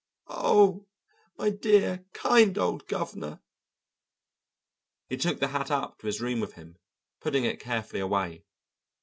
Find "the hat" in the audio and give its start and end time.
5.39-5.69